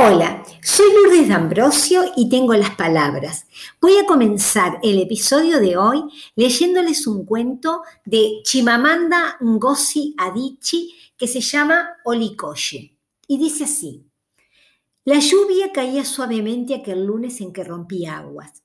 [0.00, 3.48] Hola, soy Lourdes D'Ambrosio y tengo las palabras.
[3.80, 6.04] Voy a comenzar el episodio de hoy
[6.36, 12.96] leyéndoles un cuento de Chimamanda Ngozi Adichie que se llama Olicoche.
[13.26, 14.06] Y dice así:
[15.04, 18.62] La lluvia caía suavemente aquel lunes en que rompí aguas,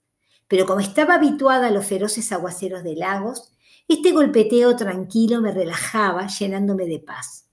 [0.48, 3.54] pero como estaba habituada a los feroces aguaceros de lagos,
[3.88, 7.48] este golpeteo tranquilo me relajaba, llenándome de paz.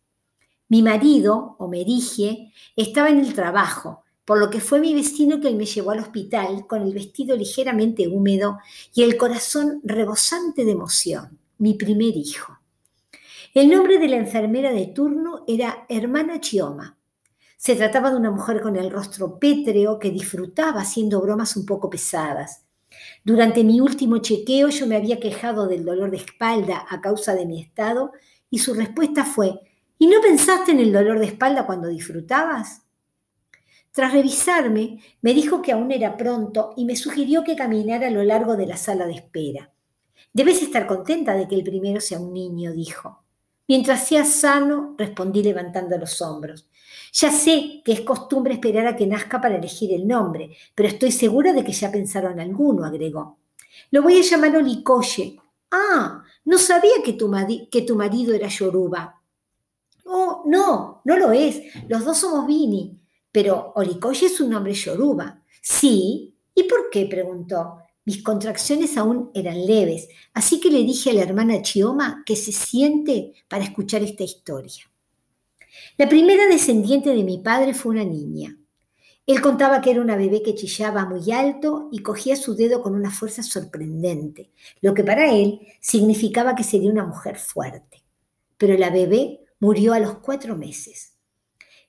[0.71, 5.56] Mi marido, o Merigie, estaba en el trabajo, por lo que fue mi vecino quien
[5.56, 8.59] me llevó al hospital con el vestido ligeramente húmedo
[8.95, 12.61] y el corazón rebosante de emoción, mi primer hijo.
[13.52, 16.97] El nombre de la enfermera de turno era hermana Chioma.
[17.56, 21.91] Se trataba de una mujer con el rostro pétreo que disfrutaba haciendo bromas un poco
[21.91, 22.62] pesadas.
[23.25, 27.45] Durante mi último chequeo yo me había quejado del dolor de espalda a causa de
[27.45, 28.12] mi estado
[28.48, 29.61] y su respuesta fue,
[30.03, 32.81] ¿Y no pensaste en el dolor de espalda cuando disfrutabas?
[33.93, 38.25] Tras revisarme, me dijo que aún era pronto y me sugirió que caminara a lo
[38.25, 39.70] largo de la sala de espera.
[40.33, 43.25] Debes estar contenta de que el primero sea un niño, dijo.
[43.69, 46.67] Mientras sea sano, respondí levantando los hombros.
[47.12, 51.12] Ya sé que es costumbre esperar a que nazca para elegir el nombre, pero estoy
[51.12, 53.37] segura de que ya pensaron alguno, agregó.
[53.91, 55.37] Lo voy a llamar Olicoye.
[55.70, 57.31] Ah, no sabía que tu,
[57.70, 59.20] que tu marido era Yoruba.
[60.46, 61.62] No, no lo es.
[61.88, 62.98] Los dos somos Vini.
[63.33, 65.42] Pero Orikoshi es un nombre yoruba.
[65.62, 66.34] Sí.
[66.55, 67.06] ¿Y por qué?
[67.06, 67.78] preguntó.
[68.05, 72.50] Mis contracciones aún eran leves, así que le dije a la hermana Chioma que se
[72.50, 74.91] siente para escuchar esta historia.
[75.96, 78.56] La primera descendiente de mi padre fue una niña.
[79.27, 82.94] Él contaba que era una bebé que chillaba muy alto y cogía su dedo con
[82.94, 88.02] una fuerza sorprendente, lo que para él significaba que sería una mujer fuerte.
[88.56, 91.19] Pero la bebé Murió a los cuatro meses.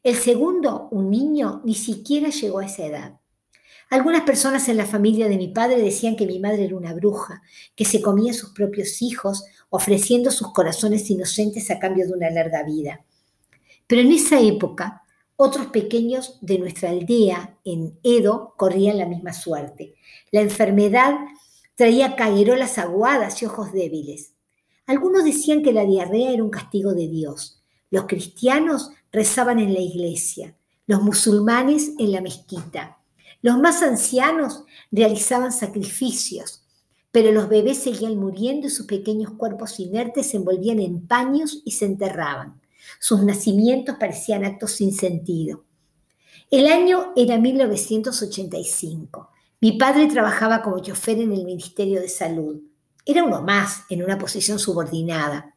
[0.03, 3.19] El segundo, un niño, ni siquiera llegó a esa edad.
[3.89, 7.41] Algunas personas en la familia de mi padre decían que mi madre era una bruja,
[7.75, 12.63] que se comía sus propios hijos, ofreciendo sus corazones inocentes a cambio de una larga
[12.63, 13.05] vida.
[13.87, 15.03] Pero en esa época,
[15.37, 19.95] otros pequeños de nuestra aldea, en Edo, corrían la misma suerte.
[20.31, 21.15] La enfermedad
[21.75, 24.33] traía caguerolas aguadas y ojos débiles.
[24.85, 27.60] Algunos decían que la diarrea era un castigo de Dios.
[27.91, 30.55] Los cristianos rezaban en la iglesia,
[30.87, 32.97] los musulmanes en la mezquita.
[33.41, 36.63] Los más ancianos realizaban sacrificios,
[37.11, 41.71] pero los bebés seguían muriendo y sus pequeños cuerpos inertes se envolvían en paños y
[41.71, 42.61] se enterraban.
[42.99, 45.65] Sus nacimientos parecían actos sin sentido.
[46.49, 49.29] El año era 1985.
[49.59, 52.61] Mi padre trabajaba como chofer en el Ministerio de Salud.
[53.05, 55.50] Era uno más en una posición subordinada.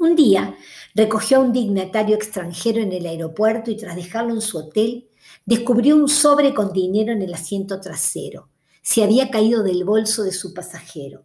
[0.00, 0.56] Un día
[0.94, 5.10] recogió a un dignatario extranjero en el aeropuerto y tras dejarlo en su hotel,
[5.44, 8.48] descubrió un sobre con dinero en el asiento trasero.
[8.80, 11.24] Se había caído del bolso de su pasajero.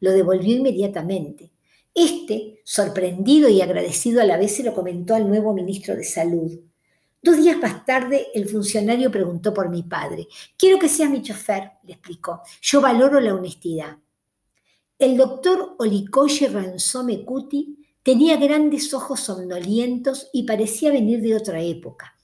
[0.00, 1.50] Lo devolvió inmediatamente.
[1.94, 6.60] Este, sorprendido y agradecido a la vez, se lo comentó al nuevo ministro de Salud.
[7.22, 10.28] Dos días más tarde, el funcionario preguntó por mi padre.
[10.58, 12.42] Quiero que seas mi chofer, le explicó.
[12.60, 13.96] Yo valoro la honestidad.
[14.98, 22.14] El doctor Olikoye Ransome Kuti Tenía grandes ojos somnolientos y parecía venir de otra época.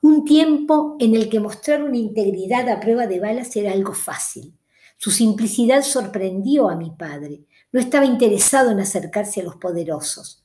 [0.00, 4.54] Un tiempo en el que mostrar una integridad a prueba de balas era algo fácil.
[4.96, 7.44] Su simplicidad sorprendió a mi padre.
[7.70, 10.42] No estaba interesado en acercarse a los poderosos.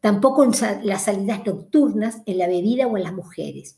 [0.00, 0.52] Tampoco en
[0.84, 3.76] las salidas nocturnas, en la bebida o en las mujeres.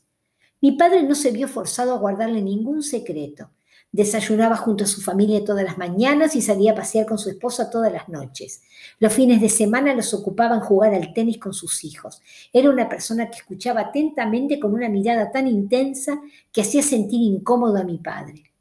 [0.61, 3.49] Mi padre no se vio forzado a guardarle ningún secreto.
[3.93, 7.69] Desayunaba junto a su familia todas las mañanas y salía a pasear con su esposa
[7.69, 8.63] todas las noches.
[8.97, 12.19] Los fines de semana los ocupaban jugar al tenis con sus hijos.
[12.51, 16.19] Era una persona que escuchaba atentamente con una mirada tan intensa
[16.51, 18.51] que hacía sentir incómodo a mi padre.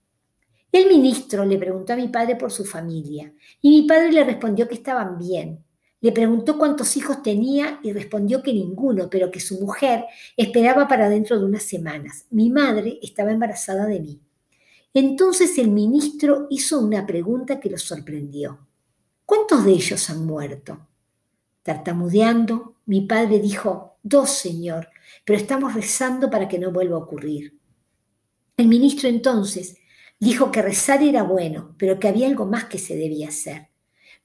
[0.70, 3.32] El ministro le preguntó a mi padre por su familia
[3.62, 5.64] y mi padre le respondió que estaban bien.
[6.02, 10.04] Le preguntó cuántos hijos tenía y respondió que ninguno, pero que su mujer
[10.36, 12.26] esperaba para dentro de unas semanas.
[12.28, 14.20] Mi madre estaba embarazada de mí.
[14.94, 18.66] Entonces el ministro hizo una pregunta que lo sorprendió.
[19.24, 20.86] ¿Cuántos de ellos han muerto?
[21.62, 24.88] Tartamudeando, mi padre dijo, dos, señor,
[25.24, 27.56] pero estamos rezando para que no vuelva a ocurrir.
[28.56, 29.76] El ministro entonces
[30.18, 33.68] dijo que rezar era bueno, pero que había algo más que se debía hacer.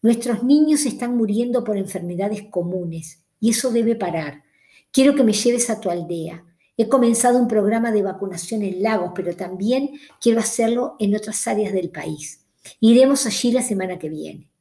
[0.02, 4.44] Nuestros niños están muriendo por enfermedades comunes y eso debe parar.
[4.92, 6.44] Quiero que me lleves a tu aldea.
[6.80, 11.74] He comenzado un programa de vacunación en Lagos, pero también quiero hacerlo en otras áreas
[11.74, 12.46] del país.
[12.80, 14.52] Iremos allí la semana que viene.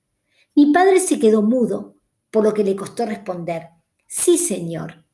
[0.54, 1.96] Mi padre se quedó mudo,
[2.30, 3.68] por lo que le costó responder,
[4.06, 5.04] sí, señor.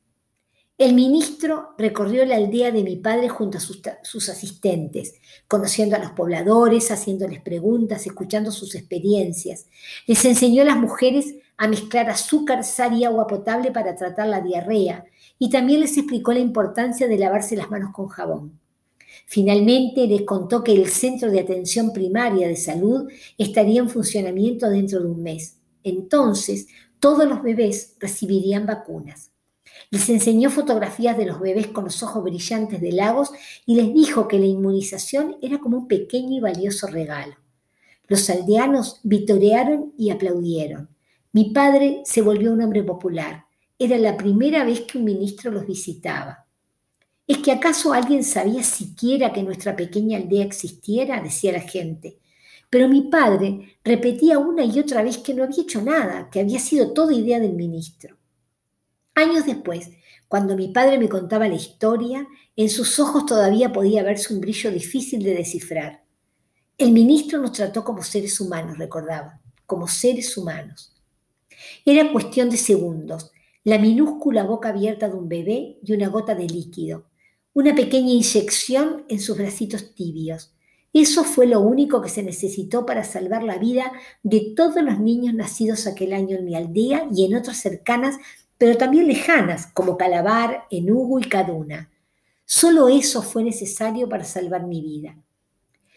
[0.79, 5.15] El ministro recorrió la aldea de mi padre junto a sus, asistentes,
[5.49, 9.67] conociendo a los pobladores, haciéndoles preguntas, escuchando sus experiencias.
[10.07, 14.41] Les enseñó a las mujeres a mezclar azúcar, sal y agua potable para tratar la
[14.41, 15.05] diarrea
[15.43, 18.61] y también les explicó la importancia de lavarse las manos con jabón.
[19.27, 25.01] Finalmente les contó que el Centro de Atención Primaria de Salud estaría en funcionamiento dentro
[25.01, 25.59] de un mes.
[25.83, 26.69] Entonces,
[27.01, 29.33] todos los bebés recibirían vacunas.
[29.91, 33.33] Les enseñó fotografías de los bebés con los ojos brillantes de lagos
[33.67, 37.35] y les dijo que la inmunización era como un pequeño y valioso regalo.
[38.07, 40.91] Los aldeanos vitorearon y aplaudieron.
[41.33, 43.47] Mi padre se volvió un hombre popular.
[43.85, 46.47] Era la primera vez que un ministro los visitaba.
[47.27, 51.21] ¿Es que acaso alguien sabía siquiera que nuestra pequeña aldea existiera?
[51.21, 52.21] decía la gente.
[52.71, 56.61] Pero mi padre repetía una y otra vez que no había hecho nada, que había
[56.61, 58.17] sido toda idea del ministro.
[59.17, 59.91] Años después,
[60.29, 62.25] cuando mi padre me contaba la historia,
[62.55, 66.05] en sus ojos todavía podía verse un brillo difícil de descifrar.
[66.79, 70.95] El ministro nos trató como seres humanos, recordaba, como seres humanos.
[71.85, 73.33] Era cuestión de segundos,
[73.65, 77.07] la minúscula boca abierta de un bebé y una gota de líquido,
[77.53, 80.55] una pequeña inyección en sus bracitos tibios.
[80.93, 83.93] Eso fue lo único que se necesitó para salvar la vida
[84.23, 88.17] de todos los niños nacidos aquel año en mi aldea y en otras cercanas
[88.63, 91.91] pero también lejanas, como Calabar, Enugu y Caduna.
[92.45, 95.17] Solo eso fue necesario para salvar mi vida.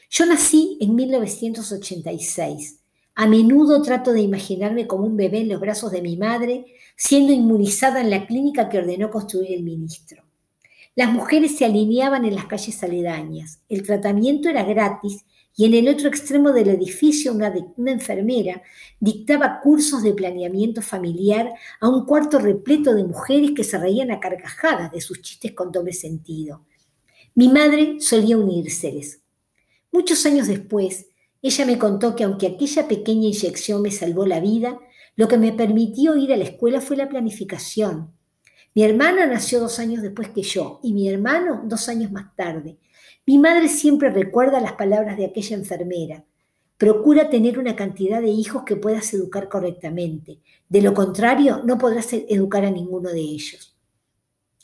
[0.10, 2.80] Yo nací en 1986.
[3.16, 6.66] A menudo trato de imaginarme como un bebé en los brazos de mi madre,
[6.98, 10.24] siendo inmunizada en la clínica que ordenó construir el ministro.
[10.96, 13.62] Las mujeres se alineaban en las calles aledañas.
[13.68, 15.26] El tratamiento era gratis
[15.58, 17.54] y en el otro extremo del edificio una,
[17.86, 18.62] enfermera
[19.00, 24.20] dictaba cursos de planeamiento familiar a un cuarto repleto de mujeres que se reían a
[24.20, 26.66] carcajadas de sus chistes con doble sentido.
[27.34, 29.22] Mi madre solía unírseles.
[29.92, 31.08] Muchos años después,
[31.48, 34.80] ella me contó que aunque aquella pequeña inyección me salvó la vida,
[35.16, 38.12] lo que me permitió ir a la escuela fue la planificación.
[38.74, 42.78] Mi hermana nació dos años después que yo y mi hermano dos años más tarde.
[43.26, 46.26] Mi madre siempre recuerda las palabras de aquella enfermera.
[46.78, 50.42] Procura tener una cantidad de hijos que puedas educar correctamente.
[50.68, 53.78] De lo contrario, no podrás educar a ninguno de ellos.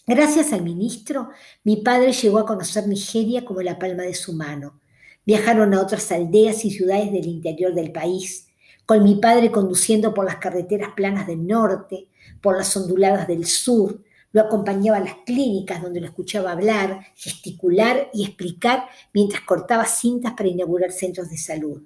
[0.06, 1.30] Gracias al ministro,
[1.64, 4.81] mi padre llegó a conocer Nigeria como la palma de su mano.
[5.26, 8.48] Viajaron a otras aldeas y ciudades del interior del país,
[8.86, 12.08] con mi padre conduciendo por las carreteras planas del norte,
[12.42, 14.02] por las onduladas del sur,
[14.34, 20.34] lo acompañaba a las clínicas donde lo escuchaba hablar, gesticular y explicar mientras cortaba cintas
[20.34, 21.82] para inaugurar centros de salud.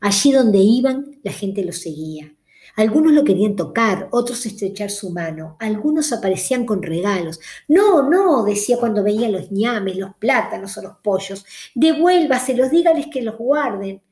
[0.00, 2.34] Allí donde iban, la gente lo seguía.
[2.76, 7.40] Algunos lo querían tocar, otros estrechar su mano, algunos aparecían con regalos.
[7.68, 13.22] No, no, decía cuando veía los ñames, los plátanos o los pollos, devuélvaselos, dígales que
[13.22, 14.02] los guarden.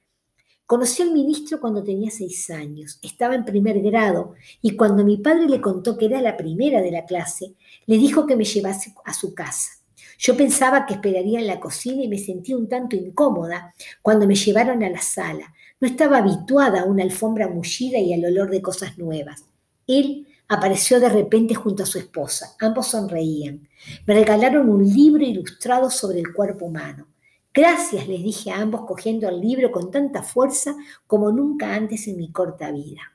[0.66, 4.32] Conocí al ministro cuando tenía seis años, estaba en primer grado
[4.62, 7.52] y cuando mi padre le contó que era la primera de la clase,
[7.84, 9.72] le dijo que me llevase a su casa.
[10.18, 14.36] Yo pensaba que esperaría en la cocina y me sentí un tanto incómoda cuando me
[14.36, 15.52] llevaron a la sala.
[15.80, 19.44] No estaba habituada a una alfombra mullida y al olor de cosas nuevas.
[19.86, 22.54] Él apareció de repente junto a su esposa.
[22.60, 23.68] Ambos sonreían.
[24.06, 27.08] Me regalaron un libro ilustrado sobre el cuerpo humano.
[27.52, 30.74] Gracias, les dije a ambos cogiendo el libro con tanta fuerza
[31.06, 33.12] como nunca antes en mi corta vida.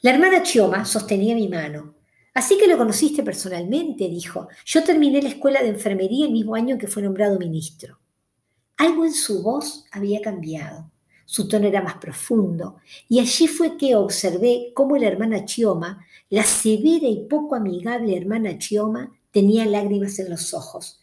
[0.00, 1.94] La hermana Chioma sostenía mi mano.
[2.34, 4.48] Así que lo conociste personalmente, dijo.
[4.64, 7.98] Yo terminé la escuela de enfermería el mismo año que fue nombrado ministro.
[8.78, 10.88] Algo en su voz había cambiado.
[11.26, 12.76] Su tono era más profundo,
[13.08, 18.56] y allí fue que observé cómo la hermana Chioma, la severa y poco amigable hermana
[18.56, 21.00] Chioma, tenía lágrimas en los ojos.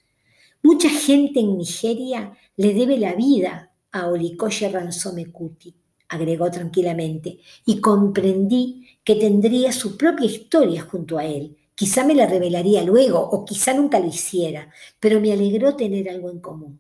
[0.64, 5.76] Mucha gente en Nigeria le debe la vida a Olikoye Ransome Kuti,
[6.08, 11.58] agregó tranquilamente, y comprendí que tendría su propia historia junto a él.
[11.76, 16.32] Quizá me la revelaría luego o quizá nunca lo hiciera, pero me alegró tener algo
[16.32, 16.80] en común.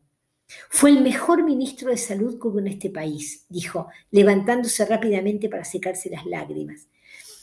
[0.69, 5.65] Fue el mejor ministro de salud que hubo en este país, dijo, levantándose rápidamente para
[5.65, 6.87] secarse las lágrimas.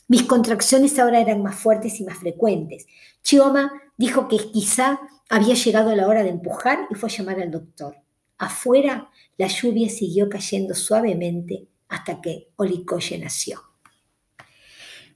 [0.09, 2.87] Mis contracciones ahora eran más fuertes y más frecuentes.
[3.23, 7.51] Chioma dijo que quizá había llegado la hora de empujar y fue a llamar al
[7.51, 7.97] doctor.
[8.39, 13.63] Afuera, la lluvia siguió cayendo suavemente hasta que Olikoye nació.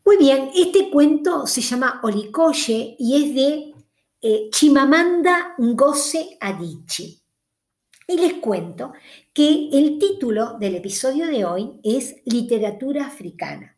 [0.04, 3.74] Muy bien, este cuento se llama Olikoye y es de
[4.22, 7.25] eh, Chimamanda Ngozi Adichie.
[8.06, 8.92] Y les cuento
[9.32, 13.76] que el título del episodio de hoy es Literatura africana.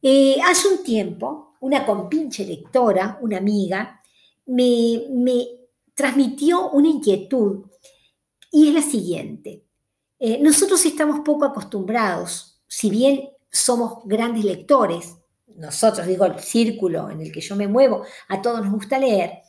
[0.00, 4.00] Eh, hace un tiempo una compinche lectora, una amiga,
[4.46, 5.46] me, me
[5.94, 7.66] transmitió una inquietud
[8.50, 9.64] y es la siguiente.
[10.18, 15.16] Eh, nosotros estamos poco acostumbrados, si bien somos grandes lectores,
[15.46, 19.42] nosotros, digo, el círculo en el que yo me muevo, a todos nos gusta leer,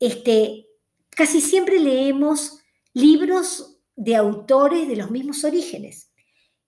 [0.00, 0.66] este,
[1.10, 2.61] casi siempre leemos
[2.94, 6.10] libros de autores de los mismos orígenes.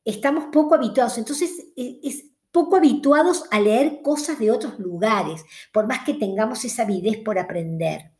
[0.05, 5.87] Estamos poco habituados, entonces e, es poco habituados a leer cosas de otros lugares, por
[5.87, 8.13] más que tengamos esa avidez por aprender.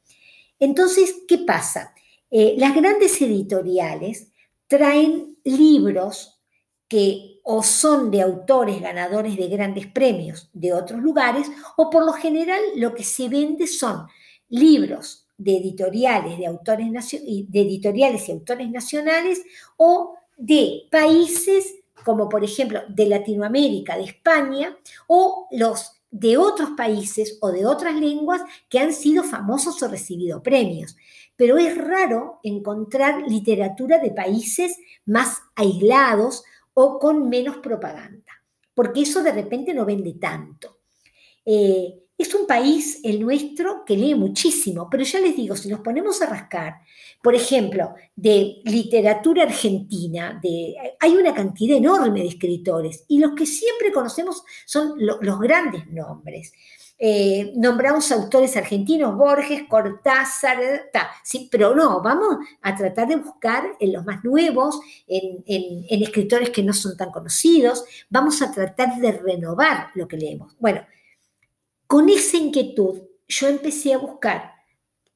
[0.59, 1.95] Entonces, ¿qué pasa?
[2.31, 4.33] Eh, las grandes editoriales
[4.67, 6.41] traen libros
[6.89, 12.13] que o son de autores ganadores de grandes premios de otros lugares, o por lo
[12.13, 14.07] general lo que se vende son
[14.49, 19.43] libros de editoriales, de, autores, de editoriales y autores nacionales
[19.77, 21.75] o de países
[22.05, 24.77] como por ejemplo de Latinoamérica, de España,
[25.09, 30.43] o los de otros países o de otras lenguas que han sido famosos o recibido
[30.43, 30.97] premios.
[31.35, 38.33] Pero es raro encontrar literatura de países más aislados o con menos propaganda,
[38.75, 40.79] porque eso de repente no vende tanto.
[41.45, 45.81] Eh, es un país, el nuestro, que lee muchísimo, pero ya les digo, si nos
[45.81, 46.81] ponemos a rascar,
[47.23, 50.41] por ejemplo, de literatura argentina,
[51.01, 56.53] hay una cantidad enorme de escritores y los que siempre conocemos son los grandes nombres.
[56.97, 60.59] Eh, nombramos autores argentinos, Borges, Cortázar,
[61.25, 64.79] sí, pero no, vamos a tratar de buscar en los más nuevos,
[65.09, 70.17] en, en escritores que no son tan conocidos, vamos a tratar de renovar lo que
[70.17, 70.55] leemos.
[70.61, 70.83] Bueno,
[71.87, 74.53] con esa inquietud yo empecé a buscar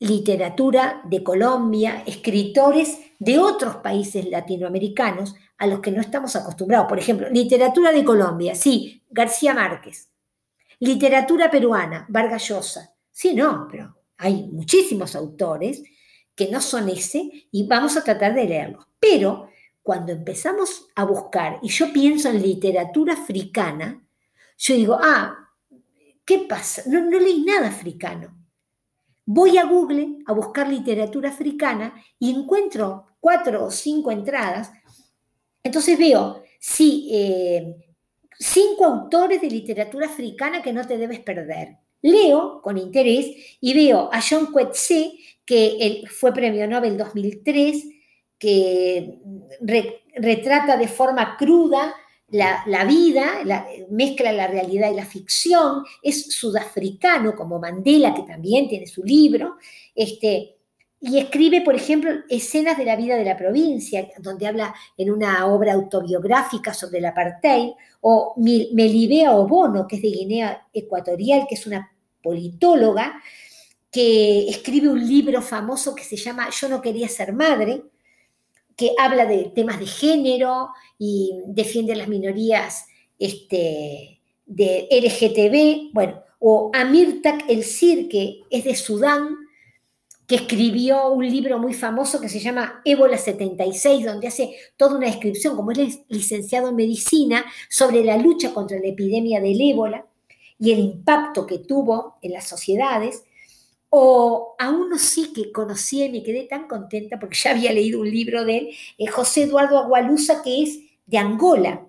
[0.01, 6.89] literatura de Colombia, escritores de otros países latinoamericanos a los que no estamos acostumbrados.
[6.89, 10.11] Por ejemplo, literatura de Colombia, sí, García Márquez.
[10.81, 12.95] Literatura peruana, Vargas Llosa.
[13.11, 15.83] Sí, no, pero hay muchísimos autores
[16.35, 18.87] que no son ese y vamos a tratar de leerlos.
[19.01, 19.49] Pero
[19.83, 24.05] cuando empezamos a buscar, y yo pienso en literatura africana,
[24.57, 25.48] yo digo, ah,
[26.29, 26.83] ¿Qué pasa?
[26.85, 28.37] No, leí nada africano.
[29.25, 34.71] Voy a Google a buscar literatura africana y encuentro cuatro o cinco entradas.
[35.63, 37.77] Entonces veo, sí, eh,
[38.39, 41.79] cinco autores de literatura africana que no te debes perder.
[42.03, 47.85] Leo con interés y veo a John Coetzee, que fue premio Nobel 2003,
[48.39, 49.19] que
[50.15, 51.95] retrata de forma cruda
[52.31, 53.45] la, vida,
[53.91, 59.57] mezcla la realidad y la ficción, es sudafricano como Mandela, que también tiene su libro,
[59.95, 60.57] este,
[61.01, 65.47] y escribe, por ejemplo, escenas de la vida de la provincia, donde habla en una
[65.47, 67.71] obra autobiográfica sobre el apartheid,
[68.01, 71.93] o Melibea Obono, que es de Guinea Ecuatorial, que es una
[72.23, 73.23] politóloga,
[73.91, 77.85] que escribe un libro famoso que se llama Yo no quería ser madre,
[78.79, 82.87] que habla de temas de género y defiende las minorías
[83.19, 89.37] este, de LGTB, bueno, o Amirtak El Sir, que es de Sudán,
[90.29, 95.07] que escribió un libro muy famoso que se llama Ébola 76, donde hace toda una
[95.07, 100.07] descripción, como él es licenciado en medicina, sobre la lucha contra la epidemia del ébola
[100.61, 103.25] y el impacto que tuvo en las sociedades.
[103.91, 108.01] O a uno sí que conocí y me quedé tan contenta porque ya había leído
[108.01, 108.69] un libro de él,
[108.99, 111.87] eh, José Eduardo Agualusa, que es de Angola,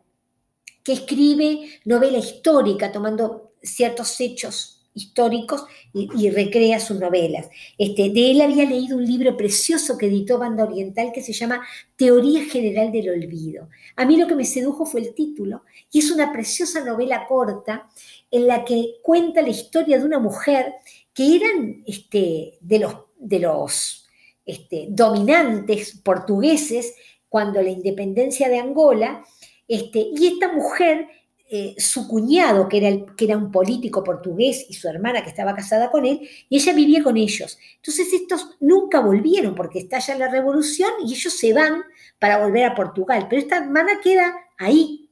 [0.83, 7.49] que escribe novela histórica tomando ciertos hechos históricos y, recrea sus novelas.
[7.77, 11.61] Este, de él había leído un libro precioso que editó Banda Oriental que se llama
[11.95, 13.69] Teoría General del Olvido.
[13.95, 17.89] A mí lo que me sedujo fue el título y es una preciosa novela corta
[18.31, 20.73] en la que cuenta la historia de una mujer
[21.19, 24.07] que eran este, de los, de los
[24.45, 26.95] este, dominantes portugueses
[27.27, 29.25] cuando la independencia de Angola,
[29.67, 31.09] este, y esta mujer,
[31.49, 35.27] eh, su cuñado, que era, el, que era un político portugués, y su hermana que
[35.27, 37.59] estaba casada con él, y ella vivía con ellos.
[37.75, 41.83] Entonces estos nunca volvieron porque estalla la revolución y ellos se van
[42.17, 45.08] para volver a Portugal, pero esta hermana queda ahí,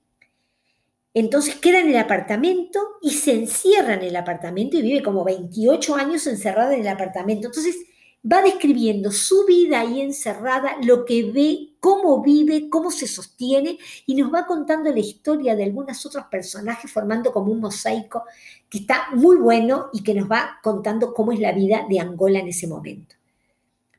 [1.19, 5.95] entonces queda en el apartamento y se encierra en el apartamento y vive como 28
[5.95, 7.47] años encerrada en el apartamento.
[7.47, 7.75] Entonces
[8.29, 14.15] va describiendo su vida ahí encerrada, lo que ve, cómo vive, cómo se sostiene y
[14.15, 18.24] nos va contando la historia de algunos otros personajes formando como un mosaico
[18.69, 22.39] que está muy bueno y que nos va contando cómo es la vida de Angola
[22.39, 23.15] en ese momento.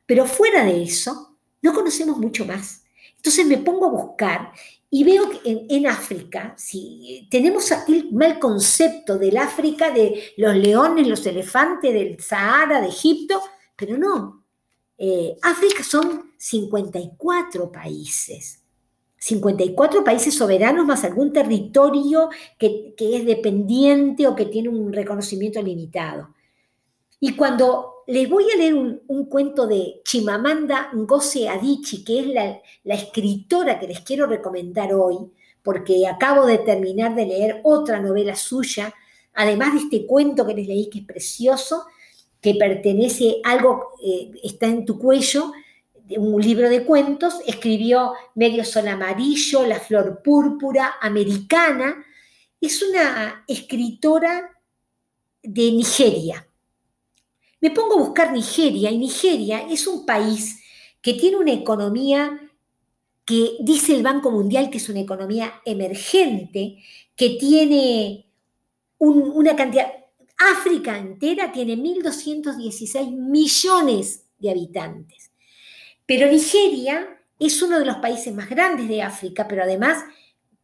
[0.05, 2.83] Pero fuera de eso, no conocemos mucho más.
[3.17, 4.51] Entonces me pongo a buscar
[4.91, 11.07] y veo que en, África, si tenemos aquel mal concepto del África, de los leones,
[11.07, 13.39] los elefantes, del Sahara, de Egipto,
[13.75, 14.43] pero no.
[14.97, 18.63] Eh, África son 54 países.
[19.17, 25.61] 54 países soberanos más algún territorio que, que es dependiente o que tiene un reconocimiento
[25.61, 26.33] limitado.
[27.19, 32.25] Y cuando les voy a leer un, cuento de Chimamanda Ngozi Adichie, que es
[32.83, 38.35] la, escritora que les quiero recomendar hoy, porque acabo de terminar de leer otra novela
[38.35, 38.91] suya,
[39.35, 41.85] además de este cuento que les leí, que es precioso,
[42.41, 45.51] que pertenece, algo eh, está en tu cuello,
[46.17, 52.03] un libro de cuentos, escribió Medio Sol Amarillo, La Flor Púrpura, Americana.
[52.59, 54.49] Es una escritora
[55.43, 56.48] de Nigeria
[57.61, 60.61] me pongo a buscar Nigeria y Nigeria es un país
[61.01, 62.39] que tiene una economía
[63.25, 66.77] que dice el Banco Mundial que es una economía emergente,
[67.15, 68.25] que tiene
[68.97, 69.87] una cantidad...
[70.41, 75.31] África entera tiene 1.216 millones de habitantes.
[76.05, 80.03] Pero Nigeria es uno de los países más grandes de África, pero además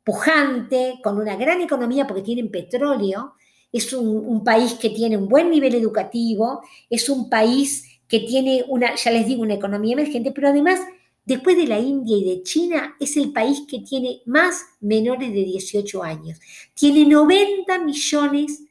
[0.03, 3.33] pujante, con una gran economía porque tienen petróleo,
[3.71, 8.95] es un, país que tiene un buen nivel educativo, es un país que tiene una,
[8.95, 10.79] ya les digo, una economía emergente, pero además,
[11.25, 15.43] después de la India y de China, es el país que tiene más menores de
[15.43, 16.39] 18 años.
[16.73, 18.61] Tiene 90 millones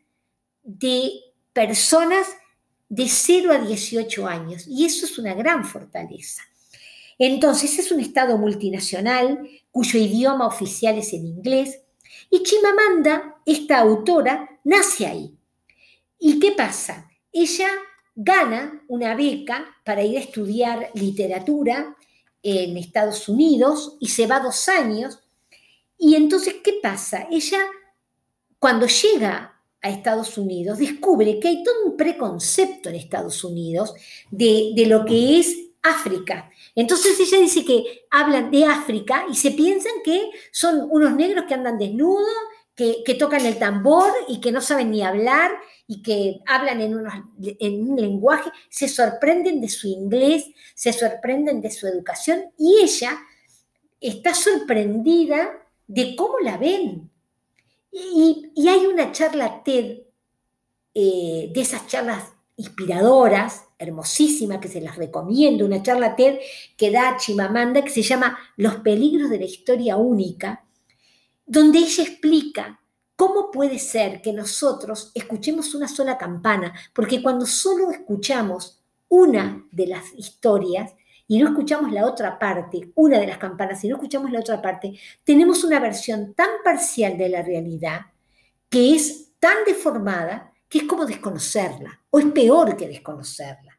[0.63, 1.11] de
[1.53, 2.27] personas
[2.89, 6.43] de 0 a 18 años, y eso es una gran fortaleza.
[7.19, 11.81] Entonces, es un Estado multinacional cuyo idioma oficial es el inglés,
[12.35, 15.39] y Chimamanda, esta autora, nace ahí.
[16.19, 17.09] ¿Y qué pasa?
[17.33, 17.69] Ella
[18.13, 21.97] gana una beca para ir a estudiar literatura
[22.43, 25.21] en Estados Unidos y se va dos años.
[25.97, 27.29] Y entonces, ¿qué pasa?
[27.31, 27.61] Ella,
[28.59, 33.95] cuando llega a Estados Unidos, descubre que hay todo un preconcepto en Estados Unidos
[34.33, 36.51] de, de lo que es África.
[36.75, 41.55] Entonces ella dice que hablan de África y se piensan que son unos negros que
[41.55, 42.35] andan desnudos,
[42.75, 45.53] que, tocan el tambor y que no saben ni hablar
[45.87, 46.97] y que hablan en,
[47.61, 53.17] en un lenguaje, se sorprenden de su inglés, se sorprenden de su educación y ella
[54.01, 55.51] está sorprendida
[55.87, 57.11] de cómo la ven.
[57.93, 59.99] Y, hay una charla TED,
[60.95, 66.39] eh, de esas charlas inspiradoras, hermosísima, que se las recomiendo, una charla TED
[66.77, 70.65] que da Chimamanda, que se llama Los peligros de la historia única,
[71.47, 72.81] donde ella explica
[73.17, 79.87] cómo puede ser que nosotros escuchemos una sola campana, porque cuando solo escuchamos una de
[79.87, 80.93] las historias
[81.27, 84.61] y no escuchamos la otra parte, una de las campanas, y no escuchamos la otra
[84.61, 84.93] parte,
[85.23, 88.01] tenemos una versión tan parcial de la realidad
[88.69, 93.74] que es tan deformada que es como desconocerla, o es peor que desconocerla.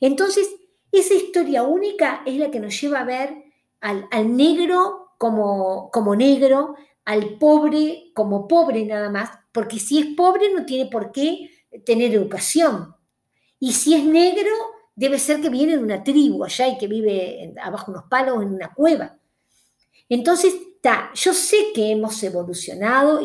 [0.00, 0.48] Entonces,
[0.92, 3.44] esa historia única es la que nos lleva a ver
[3.80, 10.52] al, negro como, como negro, al pobre como pobre nada más, porque si es pobre
[10.52, 11.50] no tiene por qué
[11.84, 12.94] tener educación.
[13.60, 14.50] Y si es negro,
[14.94, 18.54] debe ser que viene de una tribu allá y que vive abajo unos palos en
[18.54, 19.18] una cueva.
[20.08, 20.54] Entonces,
[21.14, 23.20] yo sé que hemos evolucionado,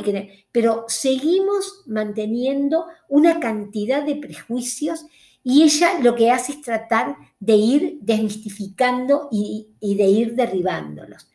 [0.51, 5.05] pero seguimos manteniendo una cantidad de prejuicios
[5.43, 11.27] y ella lo que hace es tratar de ir desmistificando y, de ir derribándolos.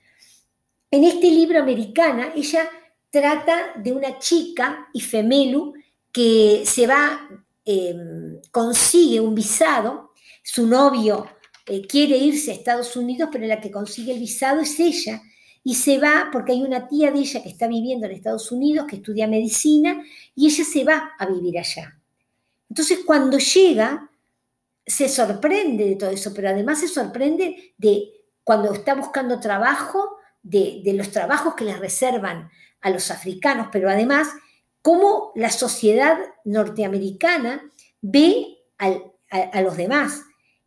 [0.90, 2.68] En este libro americana, ella
[3.10, 5.74] trata de una chica, Ifemelu,
[6.10, 7.28] que se va,
[7.64, 11.26] em, consigue un visado, su novio
[11.66, 15.20] eh, quiere irse a Estados Unidos, pero la que consigue el visado es ella,
[15.62, 18.86] y se va porque hay una tía de ella que está viviendo en Estados Unidos,
[18.88, 20.02] que estudia medicina,
[20.34, 21.97] y ella se va a vivir allá.
[22.68, 24.10] Entonces, cuando llega,
[24.86, 28.10] se sorprende de todo eso, pero además se sorprende de
[28.44, 32.50] cuando está buscando trabajo, de, los trabajos que les reservan
[32.80, 34.28] a los africanos, pero además
[34.82, 40.22] cómo la sociedad norteamericana ve a los demás.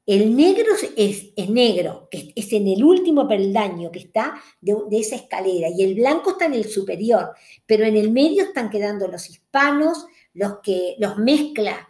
[0.05, 5.69] El negro es, negro, que es en el último peldaño que está de, esa escalera,
[5.69, 7.31] y el blanco está en el superior,
[7.65, 11.87] pero en el medio están quedando los hispanos, los que los mezcla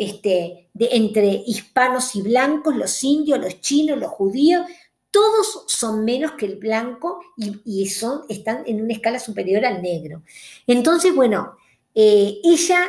[0.00, 4.64] este, entre hispanos y blancos, los indios, los chinos, los judíos,
[5.10, 10.22] todos son menos que el blanco y, son, están en una escala superior al negro.
[10.66, 11.56] Entonces, bueno,
[11.94, 12.86] eh, ella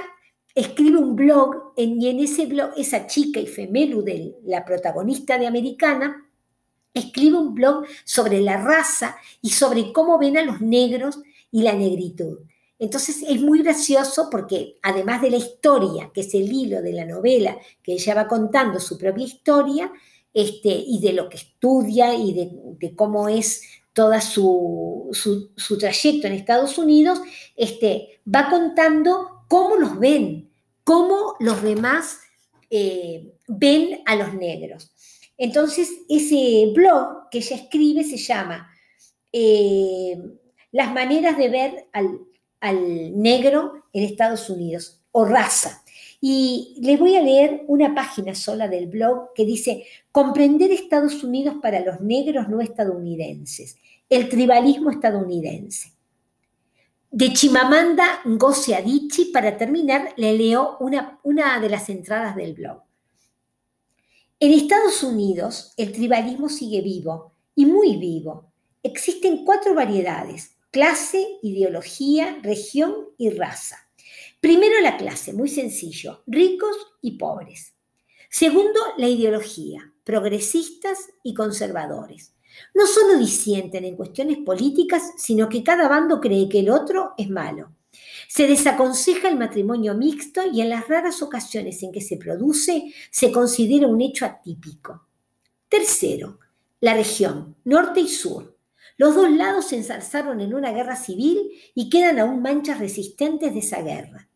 [0.55, 4.05] escribe un blog y en ese blog esa chica y Femelu,
[4.45, 6.29] la protagonista de Americana,
[6.93, 11.19] escribe un blog sobre la raza y sobre cómo ven a los negros
[11.51, 12.39] y la negritud.
[12.81, 17.05] Entonces es muy gracioso porque además de la historia, que es el hilo de la
[17.05, 19.91] novela, que ella va contando su propia historia,
[20.33, 23.61] este, y de lo que estudia y de, cómo es
[23.93, 25.11] todo su,
[25.55, 27.21] su, trayecto en Estados Unidos,
[27.55, 30.49] este, va contando cómo los ven,
[30.83, 32.17] cómo los demás
[32.71, 34.91] eh, ven a los negros.
[35.37, 38.71] Entonces, ese blog que ella escribe se llama
[39.31, 40.17] eh,
[40.71, 42.21] Las maneras de ver al,
[42.61, 45.83] al negro en Estados Unidos, o raza.
[46.21, 51.55] Y les voy a leer una página sola del blog que dice, comprender Estados Unidos
[51.61, 55.91] para los negros no estadounidenses, el tribalismo estadounidense.
[57.09, 62.83] De Chimamanda Ngozi Adichie, para terminar, le leo una, una de las entradas del blog.
[64.39, 68.51] En Estados Unidos, el tribalismo sigue vivo, y muy vivo.
[68.81, 73.77] Existen cuatro variedades, clase, ideología, región y raza.
[74.39, 77.75] Primero la clase, muy sencillo, ricos y pobres.
[78.29, 82.33] Segundo, la ideología, progresistas y conservadores.
[82.73, 87.29] No solo disienten en cuestiones políticas, sino que cada bando cree que el otro es
[87.29, 87.73] malo.
[88.29, 93.31] Se desaconseja el matrimonio mixto y en las raras ocasiones en que se produce se
[93.31, 95.07] considera un hecho atípico.
[95.67, 96.39] Tercero,
[96.79, 98.55] la región, norte y sur.
[98.97, 103.59] Los dos lados se ensalzaron en una guerra civil y quedan aún manchas resistentes de
[103.59, 104.29] esa guerra.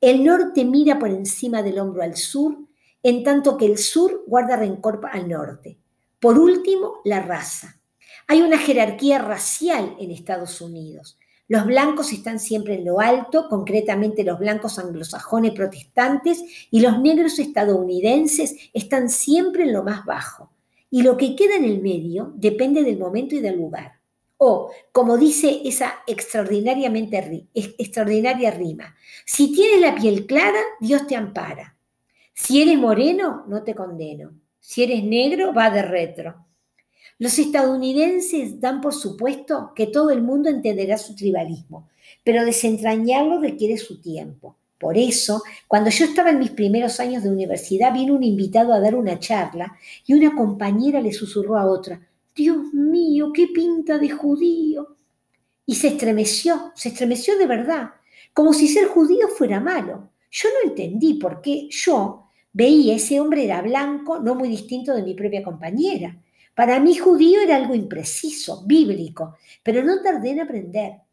[0.00, 2.56] El norte mira por encima del hombro al sur,
[3.02, 5.78] en tanto que el sur guarda rencor al norte.
[6.20, 7.80] Por último, la raza.
[8.26, 11.18] Hay una jerarquía racial en Estados Unidos.
[11.46, 17.38] Los blancos están siempre en lo alto, concretamente los blancos anglosajones protestantes, y los negros
[17.38, 20.53] estadounidenses están siempre en lo más bajo.
[20.94, 23.98] Y lo que queda en el medio depende del momento y del lugar.
[24.36, 28.94] O, como dice esa extraordinariamente, extraordinaria rima,
[29.26, 31.76] si tienes la piel clara, Dios te ampara.
[32.32, 34.34] Si eres moreno, no te condeno.
[34.60, 36.46] Si eres negro, va de retro.
[37.18, 41.88] Los estadounidenses dan por supuesto que todo el mundo entenderá su tribalismo,
[42.22, 44.58] pero desentrañarlo requiere su tiempo.
[44.84, 48.80] Por eso, cuando yo estaba en mis primeros años de universidad, vino un invitado a
[48.80, 54.10] dar una charla y una compañera le susurró a otra, Dios mío, qué pinta de
[54.10, 54.98] judío.
[55.64, 57.92] Y se estremeció, se estremeció de verdad,
[58.34, 60.10] como si ser judío fuera malo.
[60.30, 65.02] Yo no entendí por qué yo veía ese hombre era blanco, no muy distinto de
[65.02, 66.14] mi propia compañera.
[66.54, 71.03] Para mí judío era algo impreciso, bíblico, pero no tardé en aprender.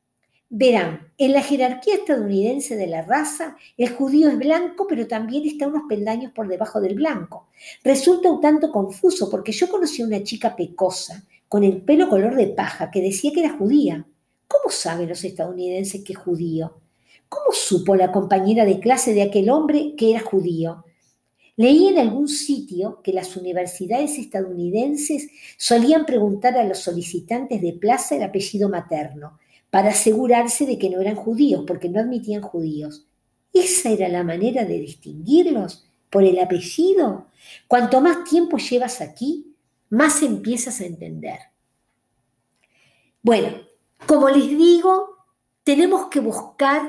[0.54, 5.66] Verán, en la jerarquía estadounidense de la raza, el judío es blanco, pero también está
[5.66, 7.48] unos peldaños por debajo del blanco.
[7.86, 12.36] Resulta un tanto confuso porque yo conocí a una chica pecosa, con el pelo color
[12.36, 14.06] de paja, que decía que era judía.
[14.46, 16.82] ¿Cómo saben los estadounidenses que es judío?
[17.30, 20.84] ¿Cómo supo la compañera de clase de aquel hombre que era judío?
[21.56, 28.18] Leí en algún sitio que las universidades estadounidenses solían preguntar a los solicitantes de plaza
[28.18, 29.40] el apellido materno
[29.72, 33.08] para asegurarse de que no eran judíos, porque no admitían judíos.
[33.54, 37.28] Esa era la manera de distinguirlos, por el apellido.
[37.68, 39.56] Cuanto más tiempo llevas aquí,
[39.90, 41.40] más empiezas a entender.
[43.24, 43.48] Bueno,
[44.06, 45.26] como les digo,
[45.64, 46.82] tenemos que buscar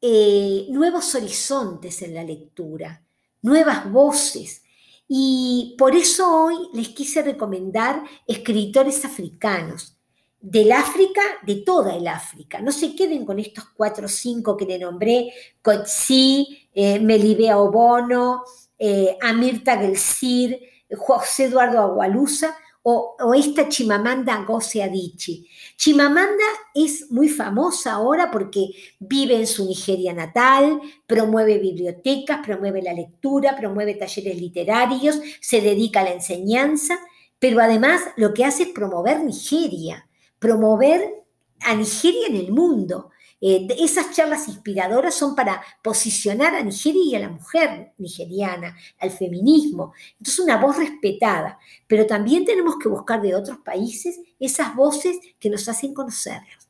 [0.00, 3.02] eh, nuevos horizontes en la lectura,
[3.42, 4.64] nuevas voces.
[5.06, 9.98] Y por eso hoy les quise recomendar escritores africanos
[10.42, 12.60] del África, de toda el África.
[12.60, 18.42] No se queden con estos cuatro o cinco que le nombré, Kotsi, eh, Melibea Obono,
[18.76, 20.60] eh, Amirta Gelsir,
[20.98, 25.46] José Eduardo Agualusa o, esta Chimamanda Ngozi Adichie.
[25.76, 32.92] Chimamanda es muy famosa ahora porque vive en su Nigeria natal, promueve bibliotecas, promueve la
[32.92, 36.98] lectura, promueve talleres literarios, se dedica a la enseñanza,
[37.38, 40.08] pero además lo que hace es promover Nigeria
[40.42, 41.24] promover
[41.60, 43.10] a Nigeria en el mundo.
[43.40, 49.10] Eh, esas charlas inspiradoras son para posicionar a Nigeria y a la mujer nigeriana, al
[49.12, 49.92] feminismo.
[50.18, 51.58] Entonces, una voz respetada.
[51.86, 56.68] Pero también tenemos que buscar de otros países esas voces que nos hacen conocerlos.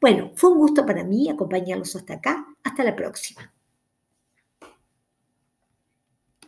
[0.00, 2.46] Bueno, fue un gusto para mí acompañarlos hasta acá.
[2.62, 3.53] Hasta la próxima.